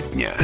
[0.00, 0.34] Тема дня.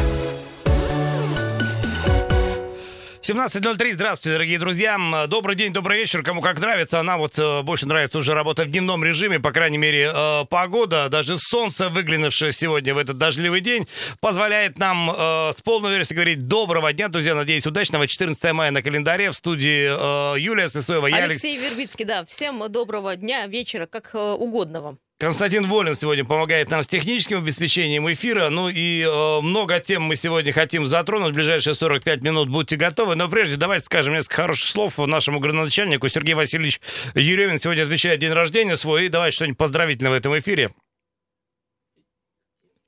[3.22, 3.92] 17.03.
[3.94, 5.26] Здравствуйте, дорогие друзья.
[5.28, 6.22] Добрый день, добрый вечер.
[6.22, 7.02] Кому как нравится.
[7.02, 9.40] Нам вот э, больше нравится уже работа в дневном режиме.
[9.40, 13.88] По крайней мере, э, погода, даже солнце, выглянувшее сегодня в этот дождливый день,
[14.20, 17.34] позволяет нам э, с полной версией говорить доброго дня, друзья.
[17.34, 18.06] Надеюсь, удачного.
[18.06, 21.08] 14 мая на календаре в студии Юлия Сысоева.
[21.08, 22.24] Алексей Вербицкий, да.
[22.26, 24.98] Всем доброго дня, вечера, как угодно вам.
[25.18, 28.50] Константин Волин сегодня помогает нам с техническим обеспечением эфира.
[28.50, 31.30] Ну и э, много тем мы сегодня хотим затронуть.
[31.30, 33.14] В ближайшие 45 минут будьте готовы.
[33.16, 36.06] Но прежде давайте скажем несколько хороших слов нашему градоначальнику.
[36.08, 36.82] Сергей Васильевич
[37.14, 39.06] Еремин сегодня отвечает день рождения свой.
[39.06, 40.68] И давайте что-нибудь поздравительное в этом эфире.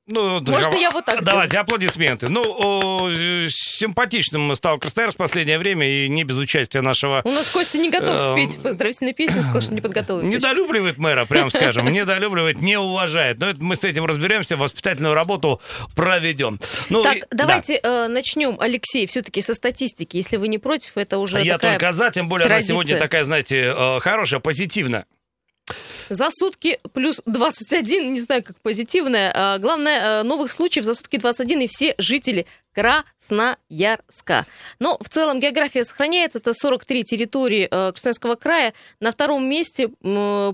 [0.09, 1.65] Ну, Может, я вот так Давайте, сделаю.
[1.65, 2.29] аплодисменты.
[2.31, 3.11] Ну, о,
[3.51, 7.21] симпатичным стал Красноярск в последнее время, и не без участия нашего...
[7.25, 10.33] У нас Костя не готов э, спеть поздравительную песню, сказал, что не подготовился.
[10.33, 11.89] Недолюбливает мэра, прям скажем.
[11.93, 13.39] Недолюбливает, не уважает.
[13.39, 15.61] Но это мы с этим разберемся, воспитательную работу
[15.95, 16.59] проведем.
[16.89, 18.07] Ну, так, и, давайте да.
[18.07, 20.17] э, начнем, Алексей, все-таки со статистики.
[20.17, 22.75] Если вы не против, это уже Я такая только за, тем более традиция.
[22.75, 25.05] она сегодня такая, знаете, э, хорошая, позитивная.
[26.09, 29.33] За сутки плюс 21, не знаю, как позитивное.
[29.35, 32.47] А, главное, э, новых случаев за сутки 21, и все жители
[32.79, 34.47] Красноярска.
[34.79, 36.39] Но в целом география сохраняется.
[36.39, 38.73] Это 43 территории э, Красноярского края.
[39.01, 39.89] На втором месте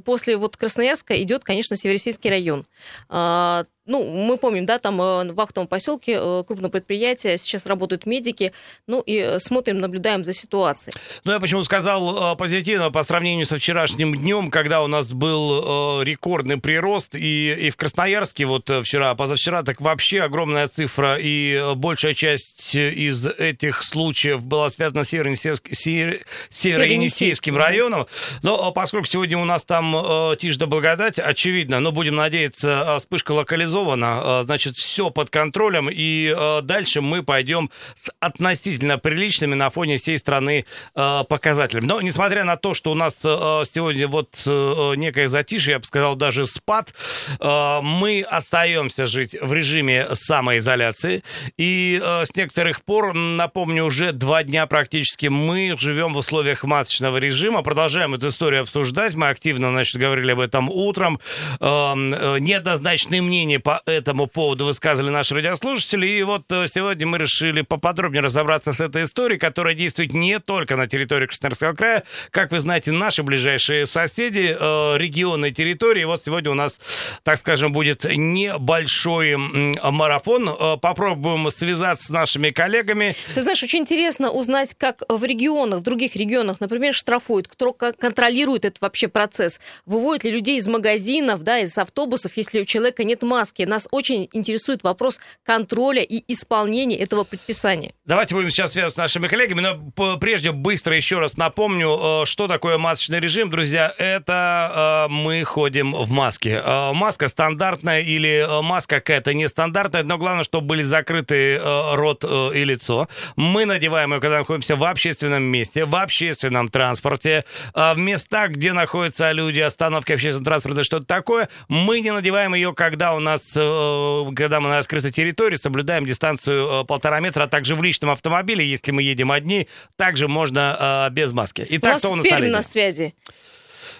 [0.05, 2.65] после вот Красноярска идет, конечно, Северосийский район.
[3.11, 8.07] А, ну, мы помним, да, там э, в Вахтовом поселке э, крупное предприятие, сейчас работают
[8.07, 8.53] медики,
[8.87, 10.95] ну и смотрим, наблюдаем за ситуацией.
[11.25, 16.57] Ну, я почему сказал позитивно по сравнению со вчерашним днем, когда у нас был рекордный
[16.57, 22.75] прирост, и, и в Красноярске вот вчера, позавчера, так вообще огромная цифра, и большая часть
[22.75, 28.07] из этих случаев была связана с Северо-Енисейским районом,
[28.43, 34.41] но поскольку сегодня у нас там тишь да благодать, очевидно, но будем надеяться, вспышка локализована
[34.41, 39.97] э, значит, все под контролем, и э, дальше мы пойдем с относительно приличными на фоне
[39.97, 40.65] всей страны
[40.95, 41.87] э, показателями.
[41.87, 46.47] Но несмотря на то, что у нас сегодня вот некое затишье, я бы сказал, даже
[46.47, 46.95] спад,
[47.41, 51.23] мы остаемся жить в режиме самоизоляции,
[51.57, 57.63] и с некоторых пор, напомню, уже два дня практически мы живем в условиях масочного режима,
[57.63, 61.21] продолжаем эту историю обсуждать, мы активно, значит, говорили об этом утром,
[61.61, 66.07] неоднозначные мнения по этому поводу высказывали наши радиослушатели.
[66.07, 70.77] И вот э, сегодня мы решили поподробнее разобраться с этой историей, которая действует не только
[70.77, 72.05] на территории Красноярского края.
[72.31, 76.05] Как вы знаете, наши ближайшие соседи, э, регионы территории.
[76.05, 76.81] Вот сегодня у нас,
[77.23, 80.49] так скажем, будет небольшой марафон.
[80.49, 81.51] Э, попробуем
[81.85, 83.15] связаться с нашими коллегами.
[83.35, 88.65] Ты знаешь, очень интересно узнать, как в регионах, в других регионах, например, штрафуют, кто контролирует
[88.65, 89.61] этот вообще процесс.
[89.87, 93.63] Выводят ли людей из магазинов, да, из автобусов, если у человека нет маски.
[93.63, 97.93] Нас очень интересует вопрос контроля и исполнения этого предписания.
[98.07, 102.49] Давайте будем сейчас связываться с нашими коллегами, но прежде быстро еще раз напомню, э, что
[102.49, 103.93] такое масочный режим, друзья.
[103.99, 106.63] Это э, мы ходим в маске.
[106.65, 111.61] Э, маска стандартная или маска какая-то нестандартная, но главное, чтобы были закрыты
[111.95, 113.09] рот и лицо.
[113.37, 119.33] Мы надеваем ее, когда находимся в общественном месте, в общественном транспорте, в местах, где находятся
[119.33, 121.49] люди, остановки общественного транспорта, что-то такое.
[121.69, 126.83] Мы не надеваем ее, когда у нас э, когда мы на открытой территории, соблюдаем дистанцию
[126.83, 131.13] э, полтора метра, а также в личном автомобиле, если мы едем одни, также можно э,
[131.13, 131.67] без маски.
[131.69, 133.15] Итак, у нас кто у нас на связи.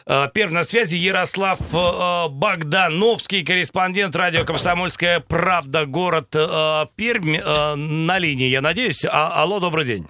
[0.07, 7.39] Первый на связи Ярослав Богдановский, корреспондент радио «Комсомольская правда», город Пермь.
[7.41, 9.07] На линии, я надеюсь.
[9.07, 10.07] А, алло, добрый день.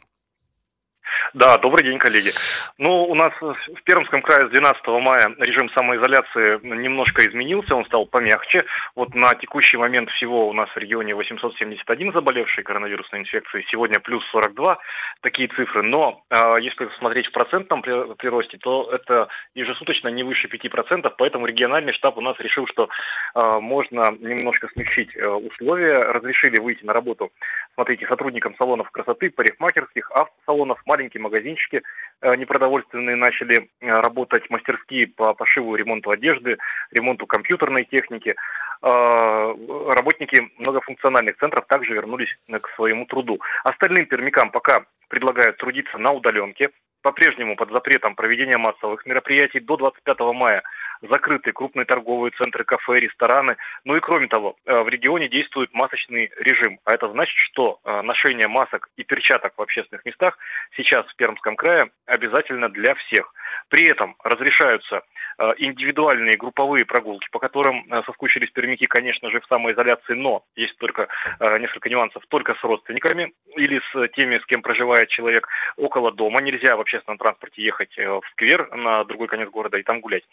[1.35, 2.31] Да, добрый день, коллеги.
[2.79, 8.07] Ну, у нас в Пермском крае с 12 мая режим самоизоляции немножко изменился, он стал
[8.07, 8.63] помягче.
[8.95, 14.23] Вот на текущий момент всего у нас в регионе 871 заболевший коронавирусной инфекцией, сегодня плюс
[14.31, 14.79] 42
[15.23, 15.83] такие цифры.
[15.83, 21.95] Но э, если смотреть в процентном приросте, то это ежесуточно не выше 5%, поэтому региональный
[21.95, 22.89] штаб у нас решил, что
[23.35, 27.33] э, можно немножко смягчить э, условия, разрешили выйти на работу,
[27.75, 31.83] смотрите, сотрудникам салонов красоты, парикмахерских, автосалонов, маленьким магазинчики
[32.21, 36.59] э, непродовольственные начали э, работать, мастерские по пошиву и ремонту одежды,
[36.93, 38.35] ремонту компьютерной техники.
[38.83, 39.55] Э,
[39.97, 43.41] работники многофункциональных центров также вернулись к своему труду.
[43.65, 46.71] Остальным пермякам пока предлагают трудиться на удаленке,
[47.03, 50.63] по-прежнему под запретом проведения массовых мероприятий до 25 мая
[51.03, 53.57] закрыты крупные торговые центры, кафе, рестораны.
[53.85, 56.79] Ну и кроме того, в регионе действует масочный режим.
[56.85, 60.39] А это значит, что ношение масок и перчаток в общественных местах
[60.77, 63.33] сейчас в Пермском крае обязательно для всех.
[63.69, 65.03] При этом разрешаются
[65.37, 70.77] Э, индивидуальные групповые прогулки, по которым э, соскучились пермяки, конечно же, в самоизоляции, но есть
[70.79, 71.09] только
[71.41, 76.41] э, несколько нюансов, только с родственниками или с теми, с кем проживает человек около дома.
[76.41, 80.25] Нельзя в общественном транспорте ехать в сквер на другой конец города и там гулять.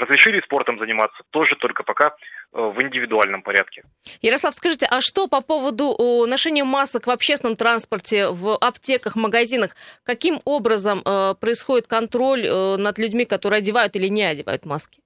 [0.00, 2.14] Разрешили спортом заниматься тоже только пока
[2.52, 3.82] в индивидуальном порядке.
[4.22, 9.76] Ярослав, скажите, а что по поводу ношения масок в общественном транспорте, в аптеках, магазинах?
[10.04, 11.02] Каким образом
[11.40, 12.48] происходит контроль
[12.78, 15.00] над людьми, которые одевают или не одевают маски?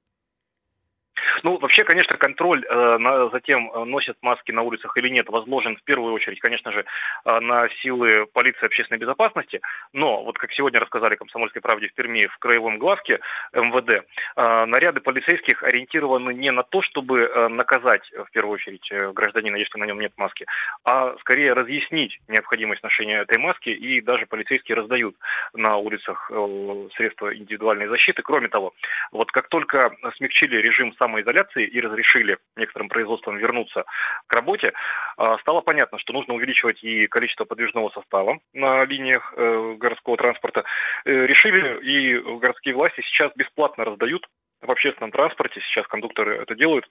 [1.43, 5.29] Ну, вообще, конечно, контроль э, на, за тем, э, носят маски на улицах или нет,
[5.29, 6.85] возможен в первую очередь, конечно же,
[7.25, 9.61] э, на силы полиции общественной безопасности.
[9.93, 13.21] Но, вот как сегодня рассказали «Комсомольской правде» в Перми, в краевом главке
[13.53, 13.91] МВД,
[14.37, 19.57] э, наряды полицейских ориентированы не на то, чтобы э, наказать, в первую очередь, э, гражданина,
[19.57, 20.47] если на нем нет маски,
[20.85, 25.17] а скорее разъяснить необходимость ношения этой маски, и даже полицейские раздают
[25.55, 28.23] на улицах э, средства индивидуальной защиты.
[28.23, 28.73] Кроме того,
[29.13, 33.85] вот как только смягчили режим самой самоизоляции и разрешили некоторым производствам вернуться
[34.27, 34.73] к работе,
[35.17, 40.65] а, стало понятно, что нужно увеличивать и количество подвижного состава на линиях э, городского транспорта.
[41.05, 44.27] Э, решили и городские власти сейчас бесплатно раздают
[44.61, 46.85] в общественном транспорте, сейчас кондукторы это делают,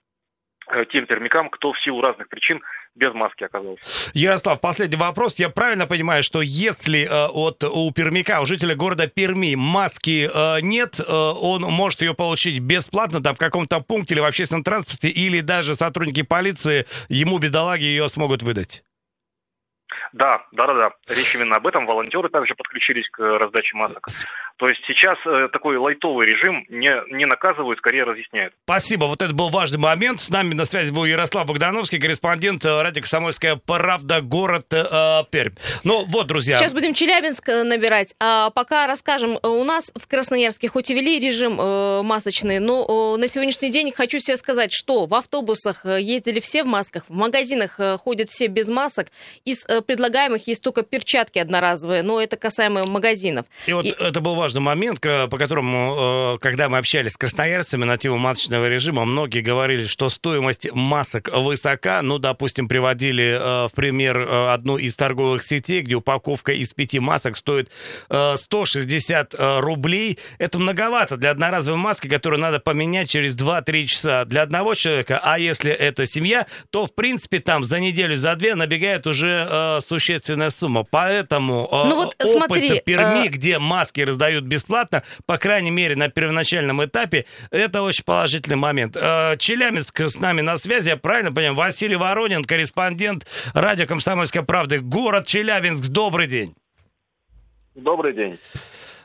[0.92, 2.62] тем пермякам, кто в силу разных причин
[2.96, 3.82] без маски оказался.
[4.14, 5.40] Ярослав, последний вопрос.
[5.40, 10.62] Я правильно понимаю, что если э, от, у пермяка, у жителя города Перми маски э,
[10.62, 15.10] нет, э, он может ее получить бесплатно там в каком-то пункте или в общественном транспорте,
[15.10, 18.84] или даже сотрудники полиции ему, бедолаги, ее смогут выдать?
[20.14, 20.92] Да, да, да, да.
[21.14, 21.86] Речь именно об этом.
[21.86, 24.08] Волонтеры также подключились к раздаче масок.
[24.58, 28.54] То есть сейчас э, такой лайтовый режим не, не наказывают, скорее разъясняют.
[28.64, 29.06] Спасибо.
[29.06, 30.20] Вот это был важный момент.
[30.20, 35.54] С нами на связи был Ярослав Богдановский, корреспондент э, радио «Комсомольская правда», город э, Пермь.
[35.84, 36.58] Ну вот, друзья.
[36.58, 38.16] Сейчас будем Челябинск э, набирать.
[38.20, 39.38] А пока расскажем.
[39.44, 43.92] У нас в Красноярске хоть и ввели режим э, масочный, но э, на сегодняшний день
[43.92, 48.48] хочу себе сказать, что в автобусах ездили все в масках, в магазинах э, ходят все
[48.48, 49.10] без масок.
[49.46, 53.46] Из э, предлагаемых есть только перчатки одноразовые, но это касаемо магазинов.
[53.68, 53.90] И вот и...
[53.90, 58.68] это был важный момент, по которому, э, когда мы общались с красноярцами на тему масочного
[58.68, 62.02] режима, многие говорили, что стоимость масок высока.
[62.02, 67.00] Ну, допустим, приводили э, в пример э, одну из торговых сетей, где упаковка из пяти
[67.00, 67.70] масок стоит
[68.10, 70.20] 160 рублей.
[70.38, 74.26] Это многовато для одноразовой маски, которую надо поменять через 2-3 часа.
[74.26, 78.56] Для одного человека, а если это семья, то, в принципе, там за неделю, за две
[78.56, 80.84] набегает уже существенная сумма.
[80.90, 86.10] Поэтому ну, вот, опыт смотри, Перми, где маски раздают дают бесплатно, по крайней мере, на
[86.10, 87.26] первоначальном этапе.
[87.52, 88.96] Это очень положительный момент.
[88.96, 91.56] Э, Челябинск с нами на связи, я правильно понимаю?
[91.56, 94.80] Василий Воронин, корреспондент радио «Комсомольская правда».
[94.80, 96.56] Город Челябинск, добрый день.
[97.76, 98.40] Добрый день.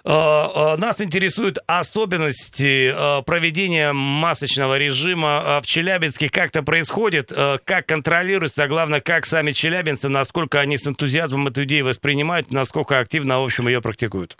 [0.05, 2.93] Э, э, нас интересуют особенности
[3.25, 6.29] проведения масочного режима в Челябинске.
[6.29, 11.64] Как это происходит, как контролируется, а главное, как сами челябинцы, насколько они с энтузиазмом эту
[11.64, 14.37] идею воспринимают, насколько активно, в общем, ее практикуют.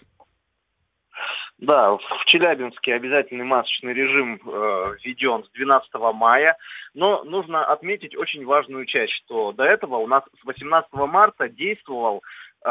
[1.63, 6.57] Да, в Челябинске обязательный масочный режим э, введен с 12 мая,
[6.93, 12.25] но нужно отметить очень важную часть, что до этого у нас с 18 марта действовал
[12.65, 12.69] э,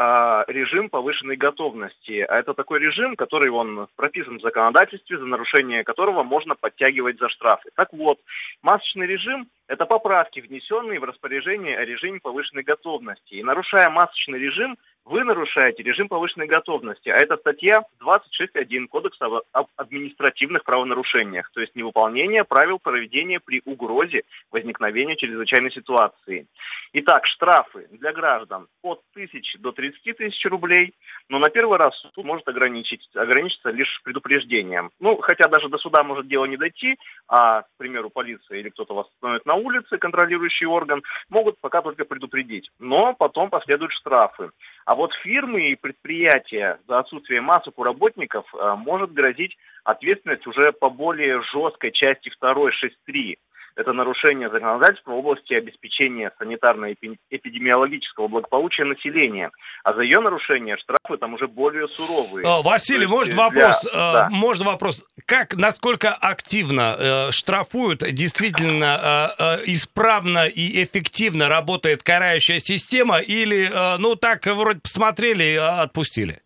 [0.48, 2.20] режим повышенной готовности.
[2.20, 7.30] А это такой режим, который он прописан в законодательстве, за нарушение которого можно подтягивать за
[7.30, 7.70] штрафы.
[7.74, 8.18] Так вот,
[8.60, 13.36] масочный режим– это поправки, внесенные в распоряжение о режиме повышенной готовности.
[13.36, 19.66] И нарушая масочный режим– вы нарушаете режим повышенной готовности, а это статья 26.1 Кодекса об
[19.76, 26.46] административных правонарушениях, то есть невыполнение правил проведения при угрозе возникновения чрезвычайной ситуации.
[26.94, 30.94] Итак, штрафы для граждан от 1000 до 30 тысяч рублей,
[31.28, 34.90] но на первый раз суд может ограничить, ограничиться лишь предупреждением.
[35.00, 36.96] Ну, хотя даже до суда может дело не дойти,
[37.28, 42.04] а, к примеру, полиция или кто-то вас остановит на улице, контролирующий орган, могут пока только
[42.04, 42.70] предупредить.
[42.78, 44.50] Но потом последуют штрафы.
[44.84, 50.72] А вот фирмы и предприятия за отсутствие масок у работников э, может грозить ответственность уже
[50.72, 53.36] по более жесткой части 2.6.3
[53.76, 59.50] это нарушение законодательства в области обеспечения санитарно-эпидемиологического благополучия населения.
[59.84, 62.46] А за ее нарушение штрафы там уже более суровые.
[62.46, 63.44] А, Василий, может для...
[63.44, 63.84] вопрос?
[63.86, 64.28] Э, да.
[64.30, 65.04] Может вопрос?
[65.26, 73.70] Как, насколько активно э, штрафуют, действительно э, э, исправно и эффективно работает карающая система или,
[73.70, 76.40] э, ну так, вроде посмотрели и отпустили?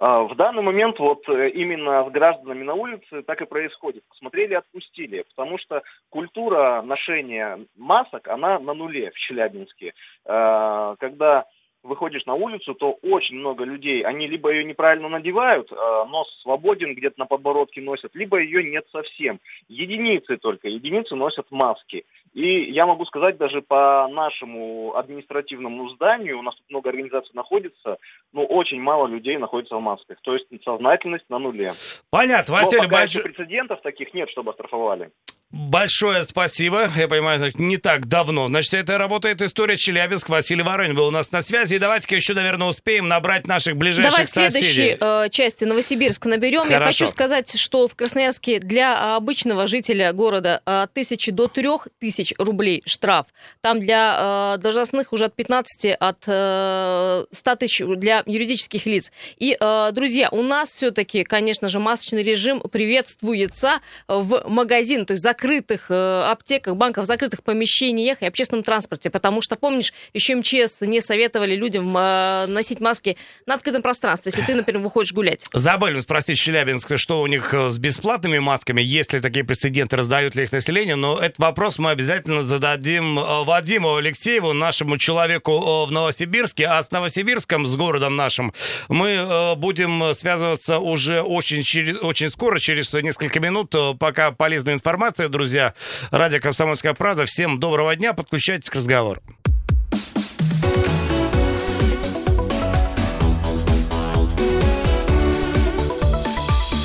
[0.00, 4.02] А, в данный момент вот э, именно с гражданами на улице так и происходит.
[4.08, 9.92] Посмотрели, отпустили, потому что культура ношения масок, она на нуле в Челябинске.
[10.24, 11.44] А, когда
[11.82, 15.74] выходишь на улицу, то очень много людей, они либо ее неправильно надевают, э,
[16.08, 19.38] нос свободен, где-то на подбородке носят, либо ее нет совсем.
[19.68, 22.04] Единицы только, единицы носят маски.
[22.32, 27.96] И я могу сказать, даже по нашему административному зданию, у нас тут много организаций находится,
[28.32, 30.18] ну, очень мало людей находится в масках.
[30.22, 31.74] То есть сознательность на нуле.
[32.10, 33.22] Понятно, Василий, Но пока больш...
[33.22, 35.10] прецедентов таких нет, чтобы оштрафовали.
[35.52, 36.88] Большое спасибо.
[36.96, 38.46] Я понимаю, не так давно.
[38.46, 40.28] Значит, это работает история Челябинск.
[40.28, 41.74] Василий Воронин был у нас на связи.
[41.74, 44.36] И давайте-ка еще, наверное, успеем набрать наших ближайших Давай соседей.
[44.36, 46.62] Давай в следующей э, части Новосибирск наберем.
[46.62, 46.74] Хорошо.
[46.74, 52.19] Я хочу сказать, что в Красноярске для обычного жителя города от тысячи до трех тысяч
[52.38, 53.26] рублей штраф.
[53.60, 59.12] Там для э, должностных уже от 15 от э, 100 тысяч для юридических лиц.
[59.38, 65.04] И, э, друзья, у нас все-таки, конечно же, масочный режим приветствуется в магазин.
[65.04, 69.10] То есть закрытых э, аптеках, банках, в закрытых помещениях и общественном транспорте.
[69.10, 74.44] Потому что, помнишь, еще МЧС не советовали людям э, носить маски на открытом пространстве, если
[74.46, 75.46] ты, например, выходишь гулять.
[75.52, 80.34] Забыли спросить Челябинск, что у них э, с бесплатными масками, есть ли такие прецеденты, раздают
[80.34, 82.09] ли их населению, но этот вопрос мы обязательно
[82.42, 88.52] зададим Вадиму Алексееву, нашему человеку в Новосибирске, а с Новосибирском, с городом нашим,
[88.88, 95.74] мы будем связываться уже очень, через, очень скоро, через несколько минут, пока полезная информация, друзья.
[96.10, 97.26] Радио «Комсомольская правда».
[97.26, 98.12] Всем доброго дня.
[98.12, 99.22] Подключайтесь к разговору.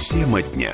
[0.10, 0.74] Тема дня.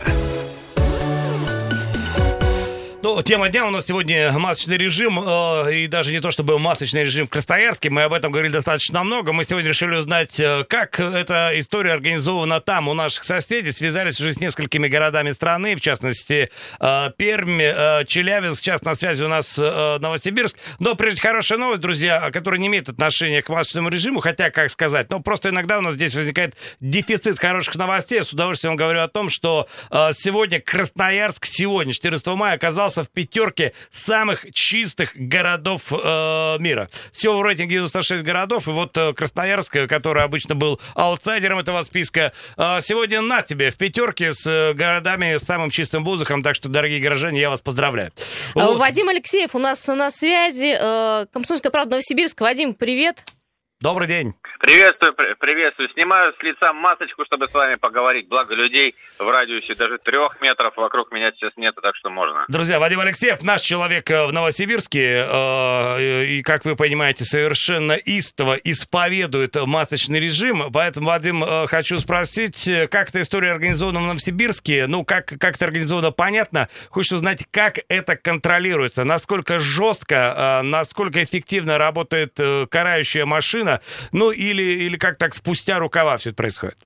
[3.13, 7.03] Ну, тема дня у нас сегодня масочный режим, э, и даже не то чтобы масочный
[7.03, 9.33] режим в Красноярске, мы об этом говорили достаточно много.
[9.33, 13.71] Мы сегодня решили узнать, э, как эта история организована там, у наших соседей.
[13.71, 19.25] Связались уже с несколькими городами страны, в частности, э, Пермь, э, Челябинск, сейчас на связи
[19.25, 20.55] у нас э, Новосибирск.
[20.79, 25.09] Но прежде хорошая новость, друзья, которая не имеет отношения к масочному режиму, хотя, как сказать,
[25.09, 28.19] но просто иногда у нас здесь возникает дефицит хороших новостей.
[28.19, 33.03] Я с удовольствием говорю о том, что э, сегодня Красноярск, сегодня, 14 мая, оказался оказался
[33.03, 36.89] в пятерке самых чистых городов э, мира.
[37.11, 42.33] Всего в рейтинге 96 городов, и вот э, Красноярск, который обычно был аутсайдером этого списка,
[42.57, 46.69] э, сегодня на тебе в пятерке с э, городами с самым чистым воздухом, так что,
[46.69, 48.11] дорогие горожане, я вас поздравляю.
[48.55, 48.77] Э, вот.
[48.77, 52.41] Вадим Алексеев у нас на связи, э, Комсомольская правда Новосибирск.
[52.41, 53.23] Вадим, привет.
[53.81, 54.35] Добрый день.
[54.59, 55.89] Приветствую, приветствую.
[55.89, 58.27] Снимаю с лица масочку, чтобы с вами поговорить.
[58.27, 62.45] Благо людей в радиусе даже трех метров вокруг меня сейчас нет, так что можно.
[62.47, 68.53] Друзья, Вадим Алексеев, наш человек э, в Новосибирске, э, и, как вы понимаете, совершенно истово
[68.53, 70.71] исповедует масочный режим.
[70.71, 74.85] Поэтому, Вадим, э, хочу спросить, как эта история организована в Новосибирске?
[74.85, 76.69] Ну, как, как это организовано, понятно.
[76.91, 82.37] Хочется узнать, как это контролируется, насколько жестко, насколько эффективно работает
[82.69, 86.77] карающая машина, Путина, ну или, или как так спустя рукава все это происходит?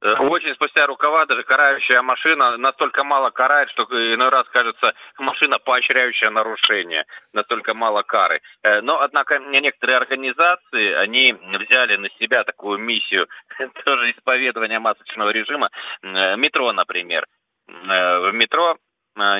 [0.00, 5.58] Э, очень спустя рукава, даже карающая машина настолько мало карает, что иной раз кажется машина,
[5.58, 8.40] поощряющая нарушение, настолько мало кары.
[8.62, 13.26] Э, но, однако, некоторые организации, они взяли на себя такую миссию,
[13.84, 15.68] тоже исповедования масочного режима.
[16.02, 17.26] Э, метро, например.
[17.70, 18.78] В метро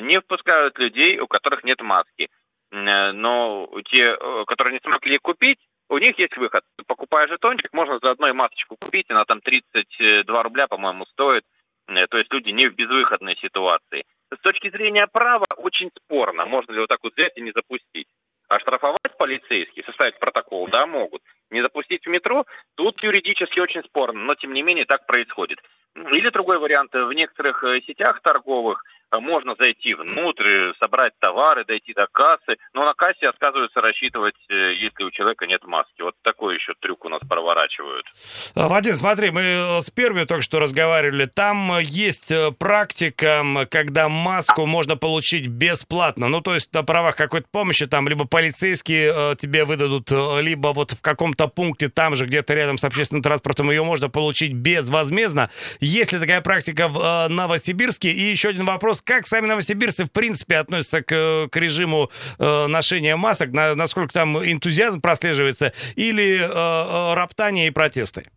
[0.03, 2.29] не впускают людей, у которых нет маски.
[2.71, 4.15] Но те,
[4.47, 5.59] которые не смогли купить,
[5.89, 6.65] у них есть выход.
[6.87, 11.45] Покупая жетончик, можно заодно и масочку купить, она там 32 рубля, по-моему, стоит.
[11.89, 14.05] Э, то есть люди не в безвыходной ситуации.
[14.31, 18.09] С точки зрения права очень спорно, можно ли вот так вот взять и не запустить.
[18.49, 21.23] А штрафовать полицейские, составить протокол, да, могут.
[21.51, 22.45] Не запустить в метро,
[22.77, 25.59] тут юридически очень спорно, но тем не менее так происходит.
[25.95, 28.85] Или другой вариант, в некоторых э, сетях торговых–
[29.17, 35.05] можно зайти внутрь, собрать товары, дойти до кассы, но на кассе отказываются рассчитывать, э, если
[35.05, 36.03] у человека нет маски.
[36.03, 38.07] Вот такой еще трюк у нас проворачивают.
[38.55, 41.25] А, Вадим, смотри, мы э, с Пермью только что разговаривали.
[41.25, 46.29] Там э, есть практика, когда маску можно получить бесплатно.
[46.29, 51.01] Ну, то есть на правах какой-то помощи, там либо полицейские тебе выдадут, либо вот в
[51.01, 55.51] каком-то пункте там же, где-то рядом с общественным транспортом, ее можно получить безвозмездно.
[55.81, 58.11] Есть ли такая практика в Новосибирске?
[58.11, 62.67] И еще один вопрос вопрос, как сами новосибирцы в принципе относятся к, к режиму э,
[62.67, 68.31] ношения масок, на, насколько там энтузиазм прослеживается, или э, э, роптание и протесты?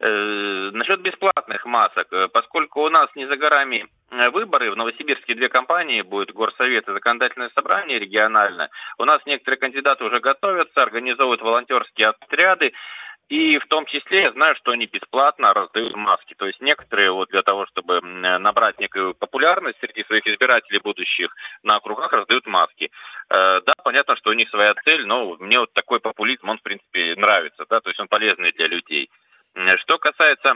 [0.00, 5.34] Э, насчет бесплатных масок, э, поскольку у нас не за горами э, выборы, в Новосибирске
[5.34, 11.42] две компании будет, Горсовет и Законодательное собрание региональное, у нас некоторые кандидаты уже готовятся, организовывают
[11.42, 12.72] волонтерские отряды,
[13.28, 16.34] И в том числе я знаю, что они бесплатно раздают маски.
[16.34, 21.76] То есть некоторые вот для того, чтобы набрать некую популярность среди своих избирателей будущих на
[21.76, 22.90] округах, раздают маски.
[23.30, 26.62] Э, да, понятно, что у них своя цель, но мне вот такой популизм, он в
[26.62, 29.08] принципе нравится, да, то есть он полезный для людей.
[29.82, 30.54] Что касается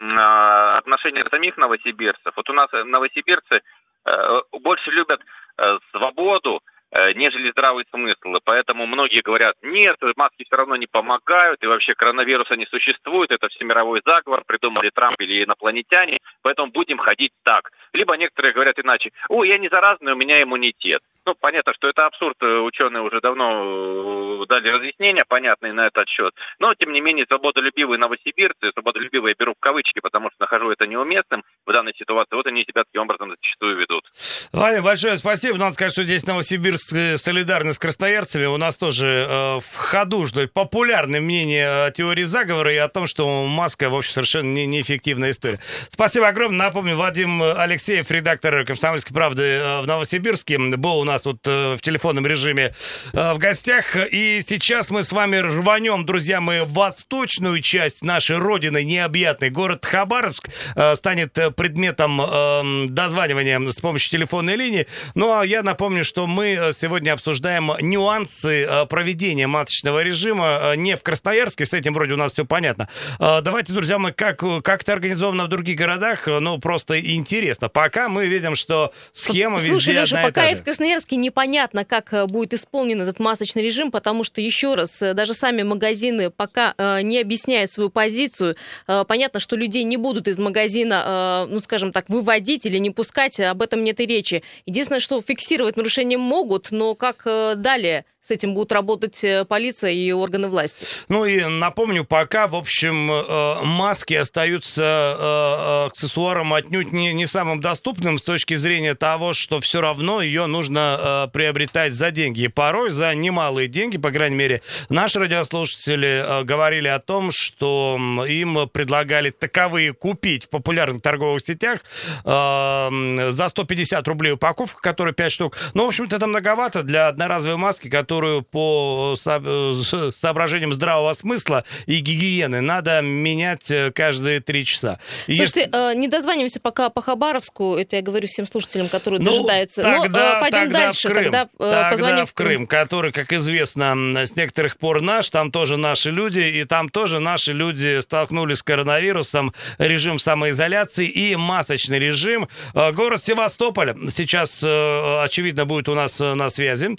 [0.00, 3.60] а, отношения самих новосибирцев, вот у нас новосибирцы
[4.06, 4.12] э,
[4.60, 5.20] больше любят
[5.58, 6.73] э, свободу, Э,
[7.14, 8.38] нежели здравый смысл.
[8.44, 13.48] Поэтому многие говорят, нет, маски все равно не помогают, и вообще коронавируса не существует, это
[13.48, 17.70] всемировой заговор, придумали Трамп или инопланетяне, поэтому будем ходить так.
[17.92, 21.02] Либо некоторые говорят иначе, о, я не заразный, у меня иммунитет.
[21.26, 26.06] Ну, понятно, что это абсурд, э, ученые уже давно э, дали разъяснения понятные на этот
[26.06, 26.34] счет.
[26.58, 30.86] Но, тем не менее, свободолюбивые новосибирцы, свободолюбивые я беру в кавычки, потому что нахожу это
[30.86, 34.04] неуместным в данной ситуации, вот они себя таким образом зачастую ведут.
[34.52, 35.56] Ваня, большое спасибо.
[35.56, 38.46] Надо сказать, что здесь Новосибирск э, солидарны с красноярцами.
[38.46, 43.06] У нас тоже э, в ходу, что популярное мнение о теории заговора и о том,
[43.06, 45.60] что маска, в общем, совершенно не, неэффективная история.
[45.88, 46.66] Спасибо огромное.
[46.66, 52.26] Напомню, Вадим Алексеев, редактор «Комсомольской правды» в Новосибирске, был у нас тут э, в телефонном
[52.26, 52.74] режиме
[53.12, 53.96] э, в гостях.
[53.96, 59.50] И сейчас мы с вами рванем, друзья мои, восточную часть нашей родины, необъятный.
[59.50, 64.86] Город Хабаровск э, станет предметом э, дозванивания с помощью телефонной линии.
[65.14, 70.96] Ну, а я напомню, что мы сегодня обсуждаем нюансы э, проведения маточного режима э, не
[70.96, 72.88] в Красноярске, с этим вроде у нас все понятно.
[73.18, 77.68] Э, давайте, друзья мои, как, как это организовано в других городах, ну, просто интересно.
[77.68, 82.12] Пока мы видим, что схема Слушай, везде Леша, одна пока и в Красноярске непонятно, как
[82.28, 87.70] будет исполнен этот масочный режим, потому что, еще раз, даже сами магазины пока не объясняют
[87.70, 88.56] свою позицию.
[88.86, 93.62] Понятно, что людей не будут из магазина, ну, скажем так, выводить или не пускать, об
[93.62, 94.42] этом нет и речи.
[94.66, 98.04] Единственное, что фиксировать нарушения могут, но как э, далее?
[98.24, 100.86] С этим будут работать э, полиция и органы власти.
[101.08, 107.60] Ну и напомню, пока, в общем, э, маски остаются э, аксессуаром отнюдь не, не самым
[107.60, 112.42] доступным с точки зрения того, что все равно ее нужно приобретать за деньги.
[112.42, 118.68] И порой за немалые деньги, по крайней мере, наши радиослушатели говорили о том, что им
[118.70, 121.80] предлагали таковые купить в популярных торговых сетях
[122.24, 125.58] за 150 рублей упаковка, которая 5 штук.
[125.74, 131.98] Ну, в общем-то, это многовато для одноразовой маски, которая которую по соображениям здравого смысла и
[131.98, 135.00] гигиены надо менять э, каждые три часа.
[135.24, 135.96] Слушайте, Если...
[135.96, 139.82] не дозваниваемся пока по Хабаровску, это я говорю всем слушателям, которые ну, дожидаются.
[139.82, 141.24] Тогда, Но пойдем тогда дальше, в Крым.
[141.24, 146.12] тогда, тогда позвоним в Крым, который, как известно, с некоторых пор наш, там тоже наши
[146.12, 152.48] люди, и там тоже наши люди столкнулись с коронавирусом, режим самоизоляции и масочный режим.
[152.74, 156.96] Э, город Севастополь сейчас, э, очевидно, будет у нас на связи.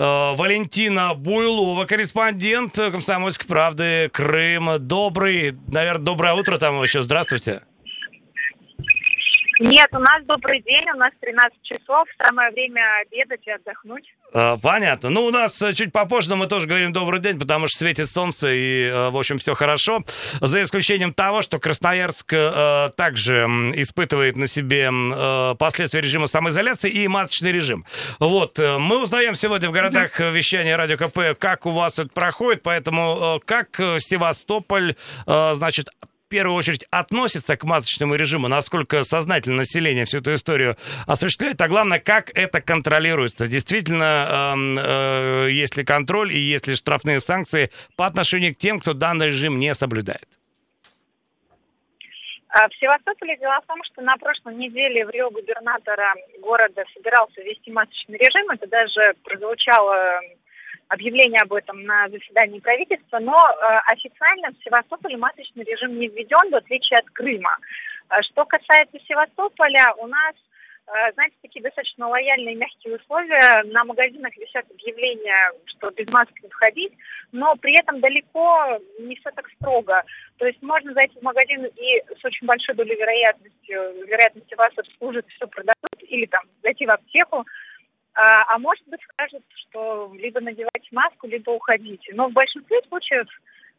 [0.00, 4.78] Валентина Буйлова, корреспондент «Комсомольской правды», Крым.
[4.78, 7.02] Добрый, наверное, доброе утро там еще.
[7.02, 7.60] Здравствуйте.
[9.60, 14.04] Нет, у нас добрый день, у нас 13 часов, самое время обедать и отдохнуть.
[14.32, 15.10] А, понятно.
[15.10, 18.08] Ну, у нас э, чуть попозже, но мы тоже говорим добрый день, потому что светит
[18.08, 20.02] солнце и, э, в общем, все хорошо.
[20.40, 23.34] За исключением того, что Красноярск э, также
[23.74, 27.84] испытывает на себе э, последствия режима самоизоляции и масочный режим.
[28.18, 28.58] Вот.
[28.58, 33.36] Э, мы узнаем сегодня в городах вещания Радио КП, как у вас это проходит, поэтому
[33.36, 34.96] э, как Севастополь,
[35.26, 35.90] э, значит,
[36.30, 41.98] первую очередь относится к масочному режиму, насколько сознательно население всю эту историю осуществляет, а главное,
[41.98, 43.48] как это контролируется.
[43.48, 48.80] Действительно, э, э, есть ли контроль и есть ли штрафные санкции по отношению к тем,
[48.80, 50.28] кто данный режим не соблюдает?
[52.52, 57.40] А, в Севастополе дело в том, что на прошлой неделе в Рио губернатора города собирался
[57.42, 58.50] ввести масочный режим.
[58.50, 60.20] Это даже прозвучало
[60.90, 66.50] объявление об этом на заседании правительства, но э, официально в Севастополе масочный режим не введен,
[66.50, 67.56] в отличие от Крыма.
[68.10, 70.34] Э, что касается Севастополя, у нас,
[70.88, 73.62] э, знаете, такие достаточно лояльные мягкие условия.
[73.72, 76.92] На магазинах висят объявления, что без маски не входить,
[77.30, 80.02] но при этом далеко не все так строго.
[80.38, 85.24] То есть можно зайти в магазин и с очень большой долей вероятности, вероятности вас обслужат,
[85.28, 87.46] все продадут, или там зайти в аптеку,
[88.14, 92.12] а, а может быть скажут, что либо надевать маску, либо уходите.
[92.14, 93.26] Но в большинстве случаев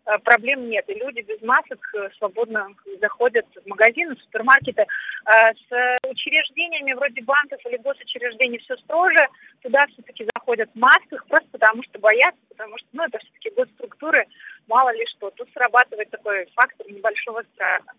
[0.05, 0.85] э, проблем нет.
[0.89, 2.67] И люди без масок э, свободно
[3.01, 4.85] заходят в магазины, в супермаркеты.
[5.25, 9.27] А с учреждениями вроде банков или госучреждений все строже.
[9.61, 14.25] Туда все-таки заходят в масках, просто потому что боятся, потому что ну, это все-таки госструктуры,
[14.67, 15.29] мало ли что.
[15.31, 17.91] Тут срабатывает такой фактор небольшого страха.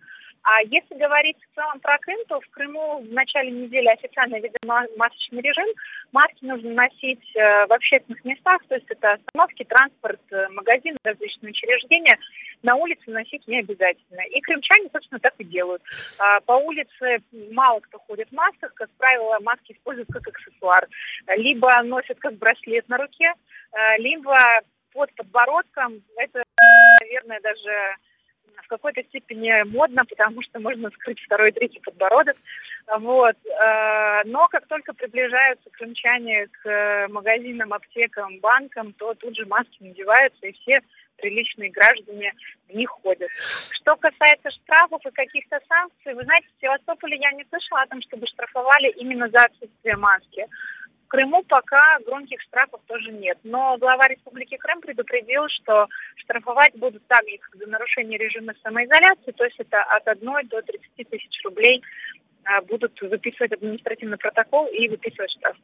[0.43, 4.89] А если говорить в целом про Крым, то в Крыму в начале недели официально введен
[4.97, 5.67] масочный режим.
[6.11, 11.51] Маски нужно носить э, в общественных местах, то есть это остановки, транспорт, э, магазины, различные
[11.51, 12.19] учреждения.
[12.63, 14.21] На улице носить не обязательно.
[14.31, 15.83] И крымчане, собственно, так и делают.
[16.19, 18.75] А, по улице мало кто ходит в масках.
[18.75, 20.89] Как правило, маски используют как аксессуар.
[21.37, 23.33] Либо носят как браслет на руке,
[23.73, 24.37] э, либо
[24.93, 26.03] под подбородком.
[26.17, 26.43] Это,
[27.01, 27.97] наверное, даже
[28.63, 32.37] в какой-то степени модно, потому что можно скрыть второй, третий подбородок.
[32.99, 33.37] Вот.
[33.47, 40.47] Э, но как только приближаются крымчане к магазинам, аптекам, банкам, то тут же маски надеваются,
[40.47, 40.81] и все
[41.17, 42.33] приличные граждане
[42.69, 43.31] в них ходят.
[43.71, 48.03] Что касается штрафов и каких-то санкций, вы знаете, в Севастополе я не слышала о том,
[48.03, 50.47] чтобы штрафовали именно за отсутствие маски.
[51.13, 53.37] Крыму пока громких штрафов тоже нет.
[53.45, 59.33] Но глава Республики Крым предупредил, что штрафовать будут так же, как за нарушение режима самоизоляции,
[59.33, 61.83] то есть это от 1 до 30 тысяч рублей
[62.45, 65.55] а, будут выписывать административный протокол и выписывать штраф.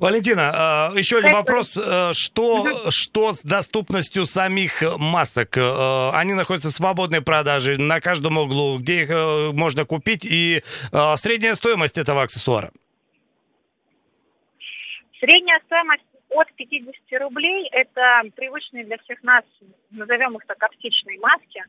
[0.00, 1.76] Валентина, а, еще один вопрос.
[1.76, 5.56] Э, что, что с доступностью самих масок?
[5.56, 10.64] Э, они находятся в свободной продаже на каждом углу, где их э, можно купить, и
[11.16, 12.72] средняя стоимость этого аксессуара?
[15.26, 19.44] Средняя стоимость от 50 рублей– это привычные для всех нас,
[19.90, 21.62] назовем их так, аптечные маски.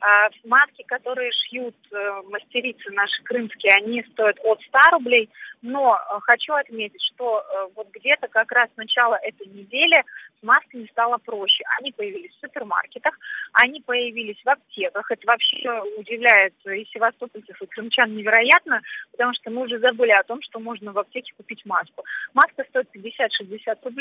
[0.00, 5.28] А маски, которые шьют э, мастерицы наши крымские, они стоят от 100 рублей.
[5.60, 10.04] Но э, хочу отметить, что э, вот где-то как раз с начала этой недели
[10.38, 11.64] с масками стало проще.
[11.80, 13.18] Они появились в супермаркетах,
[13.54, 15.10] они появились в аптеках.
[15.10, 20.40] Это вообще удивляет и севастопольцев, и крымчан невероятно, потому что мы уже забыли о том,
[20.42, 22.04] что можно в аптеке купить маску.
[22.34, 23.97] Маска стоит 50-60 рублей.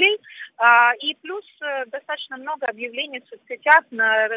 [0.58, 1.46] А, и плюс
[1.88, 4.28] достаточно много объявлений в соцсетях на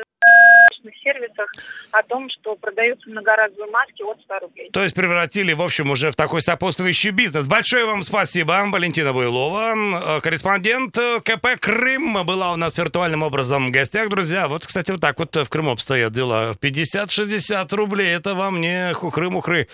[1.02, 1.50] сервисах
[1.92, 4.70] о том, что продаются многоразовые маски от 100 рублей.
[4.72, 7.46] То есть превратили, в общем, уже в такой сопутствующий бизнес.
[7.46, 13.68] Большое вам спасибо, Валентина Буйлова, э, корреспондент э, КП «Крым» была у нас виртуальным образом
[13.68, 14.48] в гостях, друзья.
[14.48, 16.56] Вот, кстати, вот так вот в Крыму обстоят дела.
[16.60, 19.68] 50-60 рублей, это вам не хухры-мухры.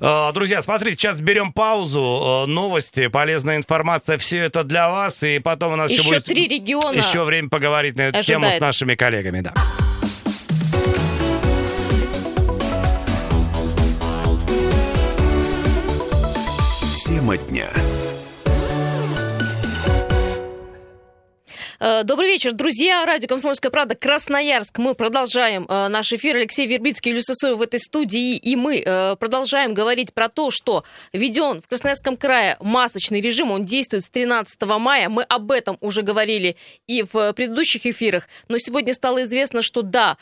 [0.00, 5.72] Э, друзья, смотрите, сейчас берем паузу, новости, полезная информация, все это для вас, и потом
[5.74, 6.24] у нас еще, еще будет...
[6.24, 8.42] три региона Еще время поговорить на эту ожидает.
[8.42, 9.54] тему с нашими коллегами, да.
[17.30, 17.89] Тема дня.
[21.80, 23.06] Добрый вечер, друзья.
[23.06, 24.76] Радио «Комсомольская правда», Красноярск.
[24.76, 26.36] Мы продолжаем э, наш эфир.
[26.36, 28.36] Алексей Вербицкий и Люся в этой студии.
[28.36, 33.50] И мы э, продолжаем говорить про то, что введен в Красноярском крае масочный режим.
[33.50, 35.08] Он действует с 13 мая.
[35.08, 38.28] Мы об этом уже говорили и в предыдущих эфирах.
[38.48, 40.18] Но сегодня стало известно, что да,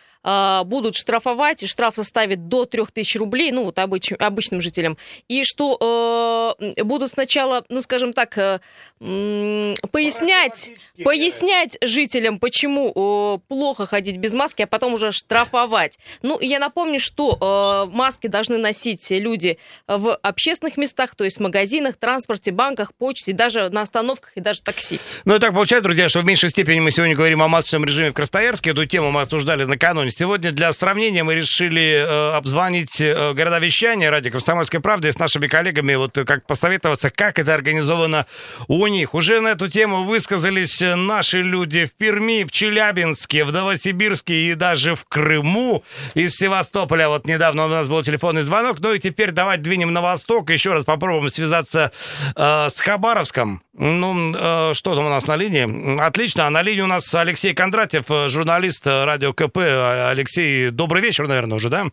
[0.65, 4.99] будут штрафовать, и штраф составит до 3000 рублей, ну вот обыч, обычным жителям.
[5.27, 8.59] И что э, будут сначала, ну скажем так, э,
[9.01, 15.99] пояснять, пояснять объяснять жителям, почему э, плохо ходить без маски, а потом уже штрафовать.
[16.23, 21.41] Ну, я напомню, что э, маски должны носить люди в общественных местах, то есть в
[21.41, 25.01] магазинах, транспорте, банках, почте, даже на остановках и даже такси.
[25.25, 28.11] Ну и так получается, друзья, что в меньшей степени мы сегодня говорим о масочном режиме
[28.11, 28.71] в Красноярске.
[28.71, 30.11] Эту тему мы обсуждали накануне.
[30.11, 35.47] Сегодня для сравнения мы решили э, обзвонить э, города вещания ради «Комсомольской правды» с нашими
[35.47, 38.27] коллегами, вот как посоветоваться, как это организовано
[38.67, 39.15] у них.
[39.15, 44.55] Уже на эту тему высказались наши наши люди в Перми, в Челябинске, в Новосибирске и
[44.55, 47.09] даже в Крыму из Севастополя.
[47.09, 48.79] Вот недавно у нас был телефонный звонок.
[48.81, 50.51] Ну и теперь давайте двинем на восток.
[50.51, 51.93] Еще раз попробуем связаться
[52.35, 53.63] э, с Хабаровском.
[53.75, 56.01] Ну, э, что там у нас на линии?
[56.01, 56.47] Отлично.
[56.47, 59.59] А на линии у нас Алексей Кондратьев, журналист радио КП.
[59.59, 61.87] Алексей, добрый вечер, наверное, уже, да?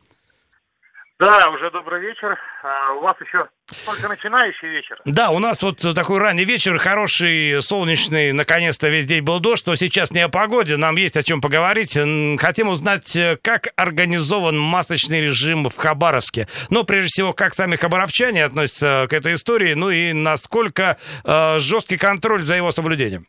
[1.17, 2.37] Да, уже добрый вечер.
[2.61, 3.47] А у вас еще
[3.85, 4.99] только начинающий вечер.
[5.05, 9.75] Да, у нас вот такой ранний вечер, хороший, солнечный, наконец-то весь день был дождь, но
[9.75, 11.97] сейчас не о погоде, нам есть о чем поговорить.
[12.41, 16.47] Хотим узнать, как организован масочный режим в Хабаровске.
[16.69, 21.97] Но прежде всего, как сами хабаровчане относятся к этой истории, ну и насколько э, жесткий
[21.97, 23.25] контроль за его соблюдением.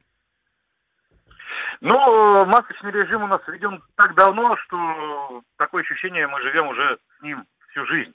[1.81, 7.23] Ну, масочный режим у нас введен так давно, что такое ощущение, мы живем уже с
[7.23, 7.45] ним
[7.77, 8.15] всю жизнь.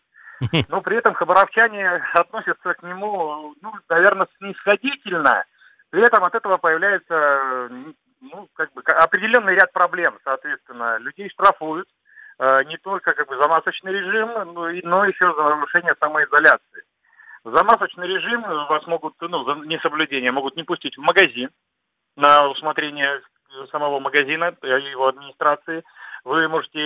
[0.70, 5.46] Но при этом хабаровчане относятся к нему, ну, наверное, снисходительно.
[5.92, 7.70] При этом от этого появляется
[8.22, 10.98] ну, как бы определенный ряд проблем, соответственно.
[10.98, 11.88] Людей штрафуют
[12.40, 16.84] э, не только как бы за масочный режим, но, и, но еще за нарушение самоизоляции.
[17.44, 21.50] За масочный режим вас могут, ну, за несоблюдение могут не пустить в магазин
[22.16, 23.22] на усмотрение
[23.72, 25.84] самого магазина, его администрации.
[26.24, 26.80] Вы можете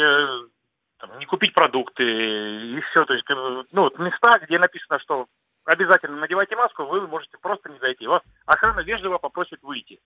[0.99, 3.05] там, не купить продукты и все.
[3.05, 5.27] То есть, ну, вот места, где написано, что
[5.65, 8.07] обязательно надевайте маску, вы можете просто не зайти.
[8.07, 9.99] Вас охрана вежливо попросит выйти.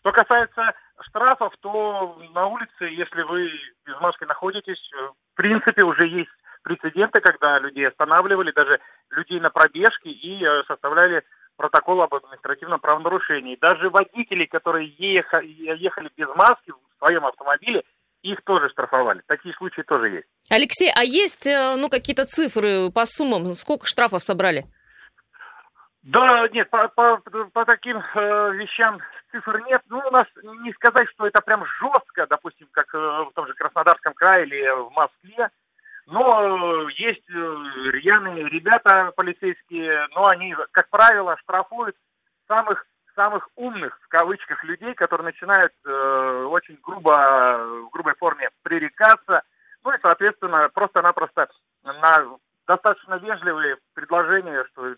[0.00, 3.50] Что касается штрафов, то на улице, если вы
[3.86, 4.90] без маски находитесь,
[5.32, 6.30] в принципе, уже есть
[6.62, 8.80] прецеденты, когда людей останавливали, даже
[9.10, 11.22] людей на пробежке и э, составляли
[11.56, 13.58] протокол об административном правонарушении.
[13.60, 17.84] Даже водители, которые ехали без маски в своем автомобиле,
[18.22, 19.22] их тоже штрафовали.
[19.26, 20.26] Такие случаи тоже есть.
[20.50, 23.54] Алексей, а есть э, ну, какие-то цифры по суммам?
[23.54, 24.64] Сколько штрафов собрали?
[26.02, 27.18] Да, нет, по, по,
[27.52, 29.82] по таким э, вещам цифр нет.
[29.88, 30.26] Ну, у нас
[30.62, 34.68] не сказать, что это прям жестко, допустим, как э, в том же Краснодарском крае или
[34.70, 35.50] в Москве.
[36.06, 37.32] Но э, есть э,
[37.92, 41.96] рьяные ребята полицейские, но они, как правило, штрафуют
[42.48, 47.10] самых самых умных, в кавычках, людей, которые начинают э, очень грубо,
[47.86, 49.42] в грубой форме пререкаться,
[49.84, 51.48] ну и, соответственно, просто-напросто
[51.82, 54.94] на достаточно вежливые предложения, что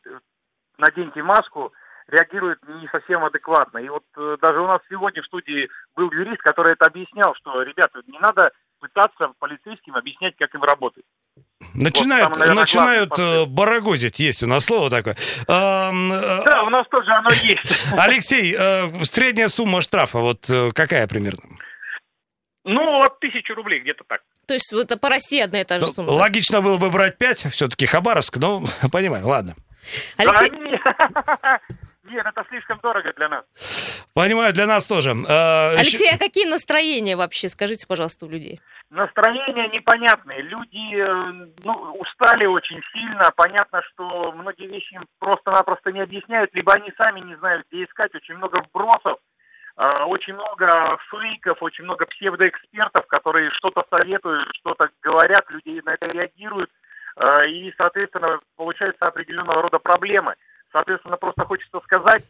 [0.79, 1.72] наденьте маску,
[2.09, 3.79] реагируют не совсем адекватно.
[3.79, 7.62] И вот э, даже у нас сегодня в студии был юрист, который это объяснял, что,
[7.62, 11.05] ребята, не надо пытаться полицейским объяснять, как им работать.
[11.75, 15.17] Начинают, вот, там, начинают э, барагозить, есть у нас слово такое.
[15.49, 17.87] А, да, у нас тоже оно есть.
[17.93, 21.43] Алексей, э, средняя сумма штрафа, вот э, какая примерно?
[22.65, 24.21] Ну, от тысячи рублей, где-то так.
[24.47, 26.11] То есть это по России одна и та же ну, сумма?
[26.11, 29.55] Логично было бы брать пять, все-таки Хабаровск, но понимаю, ладно.
[30.17, 30.53] Алексей...
[32.05, 33.45] Нет, это слишком дорого для нас.
[34.15, 35.11] Понимаю, для нас тоже.
[35.11, 38.61] Алексей, а какие настроения вообще, скажите, пожалуйста, у людей?
[38.91, 40.43] Настроения непонятные.
[40.43, 43.31] Люди э, ну, устали очень сильно.
[43.35, 48.15] Понятно, что многие вещи им просто-напросто не объясняют, либо они сами не знают, где искать.
[48.15, 49.19] Очень много вбросов,
[49.79, 56.15] э, очень много фейков, очень много псевдоэкспертов, которые что-то советуют, что-то говорят, люди на это
[56.15, 56.71] реагируют.
[57.17, 60.35] Э, и, соответственно, получаются определенного рода проблемы.
[60.73, 62.25] Соответственно, просто хочется сказать,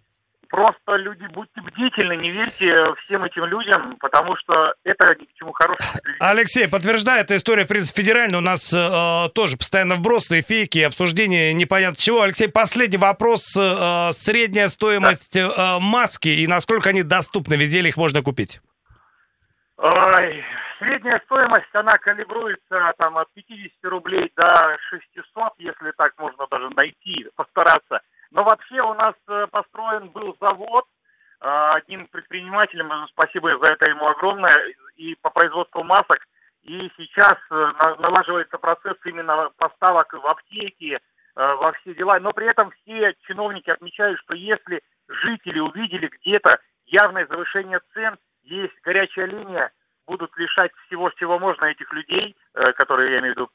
[0.52, 5.52] Просто люди, будьте бдительны, не верьте всем этим людям, потому что это ни к чему
[5.52, 6.22] хорошему не приведет.
[6.22, 8.38] Алексей, подтверждает, эта история, в принципе, федеральная.
[8.38, 12.20] У нас э, тоже постоянно вбросы, фейки, обсуждения непонятно чего.
[12.20, 13.56] Алексей, последний вопрос.
[13.56, 15.78] Э, средняя стоимость да.
[15.78, 17.54] э, маски и насколько они доступны?
[17.54, 18.60] Везде ли их можно купить?
[19.78, 20.44] Ой,
[20.78, 27.26] средняя стоимость, она калибруется там от 50 рублей до 600, если так можно даже найти,
[27.36, 28.02] постараться.
[28.32, 30.86] Но вообще у нас э, построен был завод
[31.40, 34.56] э, одним предпринимателем, э, спасибо за это ему огромное,
[34.96, 36.26] и по производству масок.
[36.62, 40.96] И сейчас налаживается процесс именно поставок в аптеки,
[41.34, 42.20] во все дела.
[42.20, 48.74] Но при этом все чиновники отмечают, что если жители увидели где-то явное завышение цен, есть
[48.84, 49.72] горячая линия,
[50.06, 52.36] будут лишать всего, чего можно этих людей,
[52.76, 53.48] которые, я имею в виду,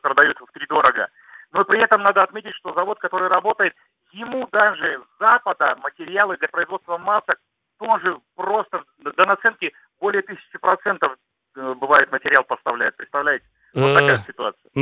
[0.00, 1.08] продают в три дорого.
[1.50, 3.74] Но при этом надо отметить, что завод, который работает,
[4.12, 5.76] ему даже с Запада
[6.22, 7.38] материалы для производства масок
[7.78, 11.16] тоже просто до наценки более тысячи процентов
[11.56, 13.44] э, бывает материал поставляет, представляете?
[13.74, 14.31] Вот такая э, ситуация.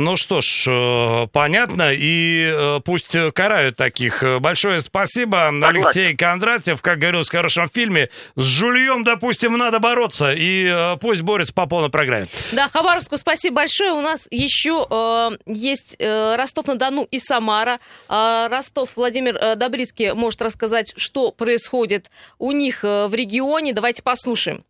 [0.01, 4.23] Ну что ж, э, понятно, и э, пусть карают таких.
[4.39, 5.63] Большое спасибо, Согласен.
[5.63, 6.81] Алексей Кондратьев.
[6.81, 11.89] Как говорил в хорошем фильме, с жульем, допустим, надо бороться, и пусть борется по полной
[11.89, 12.25] программе.
[12.51, 13.93] Да, Хабаровску спасибо большое.
[13.93, 17.79] У нас еще э, есть э, Ростов-на-Дону и Самара.
[18.09, 22.09] Э, Ростов Владимир э, Добрицкий может рассказать, что происходит
[22.39, 23.73] у них э, в регионе.
[23.73, 24.63] Давайте послушаем.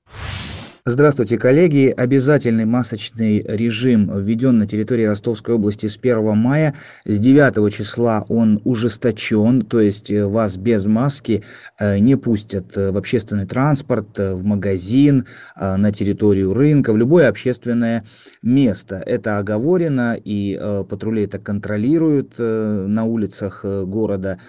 [0.83, 1.93] Здравствуйте, коллеги!
[1.95, 6.73] Обязательный масочный режим введен на территории Ростовской области с 1 мая.
[7.05, 11.43] С 9 числа он ужесточен, то есть э, вас без маски
[11.77, 18.03] э, не пустят в общественный транспорт, э, в магазин, на территорию рынка, в любое общественное
[18.41, 19.03] место.
[19.05, 24.39] Это оговорено, и патрули это контролируют на улицах города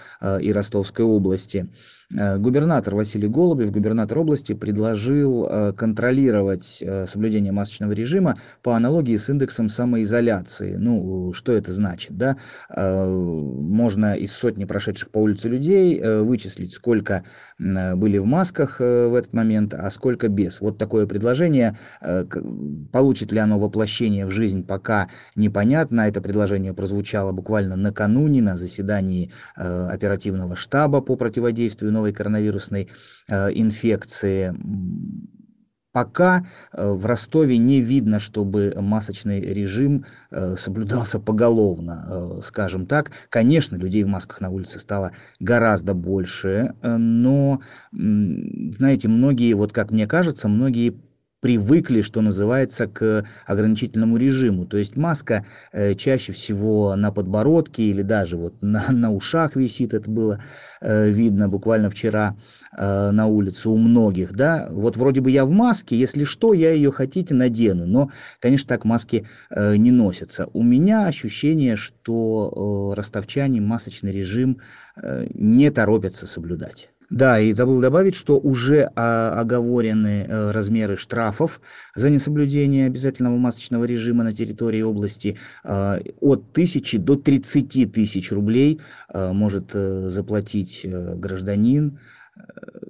[0.41, 1.69] и Ростовской области.
[2.17, 9.17] Э, губернатор Василий Голубев, губернатор области, предложил э, контролировать э, соблюдение масочного режима по аналогии
[9.17, 10.75] с индексом самоизоляции.
[10.77, 12.17] Ну, что это значит?
[12.17, 12.37] Да?
[12.69, 17.25] Можно из сотни прошедших по улице людей вычислить, сколько
[17.59, 20.61] были в масках в этот момент, а сколько без.
[20.61, 21.77] Вот такое предложение.
[22.93, 26.03] Получит ли оно воплощение в жизнь, пока непонятно.
[26.03, 32.89] Это предложение прозвучало буквально накануне на заседании оперативного штаба по противодействию новой коронавирусной
[33.29, 34.53] э, инфекции.
[35.93, 43.13] Пока э, в Ростове не видно, чтобы масочный режим э, соблюдался поголовно, скажем так.
[43.29, 47.61] Конечно, людей в масках на улице стало гораздо больше, но,
[47.93, 50.99] знаете, многие, вот как мне кажется, многие
[51.43, 54.65] привыкли, что называется, к ограничительному режиму.
[54.65, 59.93] То есть маска э, чаще всего на подбородке или даже вот на, на ушах висит,
[59.93, 60.41] это было
[60.81, 62.37] э, видно буквально вчера
[62.79, 64.69] э, на улице у многих, да.
[64.71, 68.85] Вот вроде бы я в маске, если что, я ее хотите надену, но, конечно, так
[68.85, 70.47] маски э, не носятся.
[70.53, 74.59] У меня ощущение, что э, ростовчане масочный режим
[74.95, 76.92] э, не торопятся соблюдать.
[77.13, 81.61] Да, и забыл добавить, что уже а, оговорены э, размеры штрафов
[81.95, 85.37] за несоблюдение обязательного масочного режима на территории области.
[85.63, 88.81] Э, от тысячи до 30 тысяч рублей
[89.13, 91.99] э, может заплатить гражданин,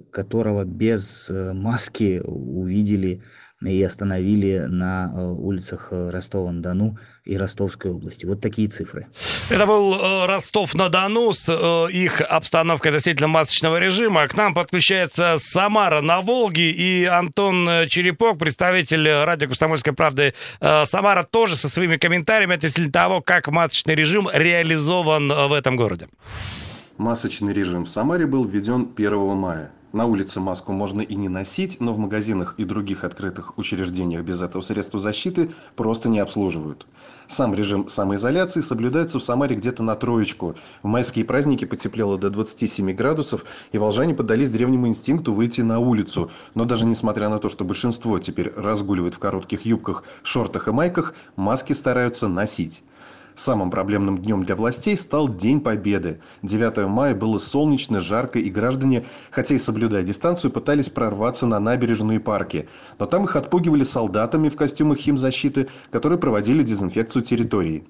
[0.09, 3.21] которого без маски увидели
[3.65, 8.25] и остановили на э, улицах э, Ростова-на-Дону и Ростовской области.
[8.25, 9.07] Вот такие цифры.
[9.49, 14.27] Это был э, Ростов-на-Дону с их обстановкой относительно масочного режима.
[14.27, 20.33] К нам подключается Самара на Волге и Антон Черепок, представитель радио «Комсомольской правды».
[20.59, 26.07] Самара тоже со своими комментариями относительно того, как масочный режим реализован в этом городе.
[26.97, 29.71] Масочный режим в Самаре был введен 1 мая.
[29.93, 34.41] На улице маску можно и не носить, но в магазинах и других открытых учреждениях без
[34.41, 36.87] этого средства защиты просто не обслуживают.
[37.27, 40.55] Сам режим самоизоляции соблюдается в Самаре где-то на троечку.
[40.81, 46.31] В майские праздники потеплело до 27 градусов, и волжане поддались древнему инстинкту выйти на улицу.
[46.55, 51.13] Но даже несмотря на то, что большинство теперь разгуливает в коротких юбках, шортах и майках,
[51.35, 52.81] маски стараются носить.
[53.35, 56.19] Самым проблемным днем для властей стал День Победы.
[56.43, 62.19] 9 мая было солнечно, жарко, и граждане, хотя и соблюдая дистанцию, пытались прорваться на набережные
[62.19, 62.67] парки.
[62.99, 67.85] Но там их отпугивали солдатами в костюмах химзащиты, которые проводили дезинфекцию территории.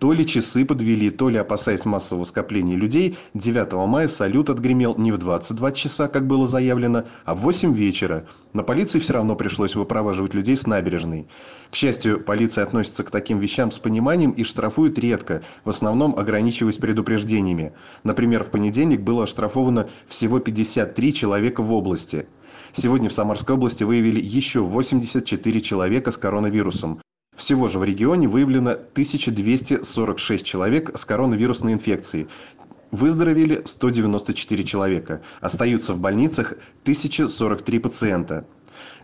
[0.00, 5.12] То ли часы подвели, то ли, опасаясь массового скопления людей, 9 мая салют отгремел не
[5.12, 8.24] в 22 часа, как было заявлено, а в 8 вечера.
[8.54, 11.28] На полиции все равно пришлось выпроваживать людей с набережной.
[11.70, 16.78] К счастью, полиция относится к таким вещам с пониманием и штрафует редко, в основном ограничиваясь
[16.78, 17.72] предупреждениями.
[18.04, 22.26] Например, в понедельник было оштрафовано всего 53 человека в области.
[22.72, 27.00] Сегодня в Самарской области выявили еще 84 человека с коронавирусом.
[27.36, 32.28] Всего же в регионе выявлено 1246 человек с коронавирусной инфекцией.
[32.90, 35.22] Выздоровели 194 человека.
[35.40, 38.46] Остаются в больницах 1043 пациента.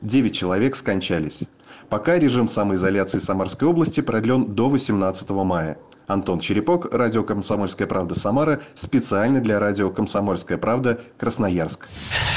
[0.02, 1.44] 9 человек скончались.
[1.88, 5.79] Пока режим самоизоляции Самарской области продлен до 18 мая.
[6.07, 11.88] Антон Черепок, радио «Комсомольская правда» Самара, специально для радио «Комсомольская правда» Красноярск.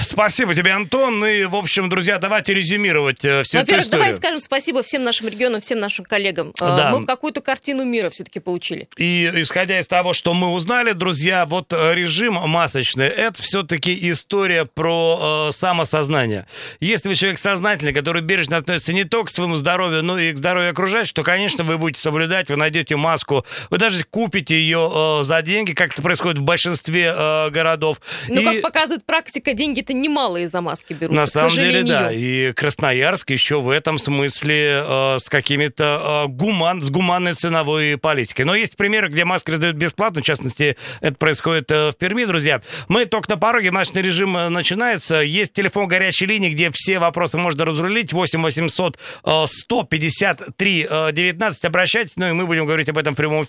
[0.04, 1.24] Спасибо тебе, Антон.
[1.26, 4.06] И, в общем, друзья, давайте резюмировать э, всю эту Во-первых, историю.
[4.06, 6.50] давай скажем спасибо всем нашим регионам, всем нашим коллегам.
[6.60, 6.92] Э, Да.
[6.92, 8.88] Мы какую-то картину мира все-таки получили.
[8.98, 14.66] И исходя из того, что мы узнали, друзья, вот э, режим масочный, это все-таки история
[14.66, 16.48] про э, самосознание.
[16.80, 20.38] Если вы человек сознательный, который бережно относится не только к своему здоровью, но и к
[20.38, 25.24] здоровью окружающих, то, конечно, вы будете соблюдать, вы найдете маску, вы даже купите ее э,
[25.24, 27.98] за деньги, как это происходит в большинстве э, городов.
[28.28, 32.12] Но, И- как показывает практика, деньги-то немалые за маски берутся, На самом деле, да.
[32.12, 38.44] И Красноярск еще в этом смысле э, с какими-то э, гуман, с гуманной ценовой политикой.
[38.44, 40.22] Но есть примеры, где маски раздают бесплатно.
[40.22, 42.62] В частности, это происходит э, в Перми, друзья.
[42.88, 45.16] Мы только на пороге, масочный режим э, начинается.
[45.18, 48.14] Есть телефон горячей линии, где все вопросы можно разрулить.
[48.14, 51.66] 8 800 э, 153 э, 19.
[51.66, 53.49] Обращайтесь, ну и мы будем говорить об этом в прямом эфире.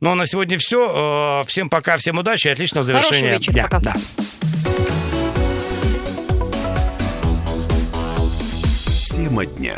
[0.00, 1.42] Ну а на сегодня все.
[1.42, 3.62] Э, Всем пока, всем удачи и отличного завершения вечера, дня.
[3.64, 3.80] пока.
[3.80, 3.92] Да.
[9.14, 9.76] Тема дня.